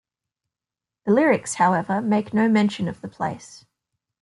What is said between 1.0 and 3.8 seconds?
The lyrics, however, make no mention of the place.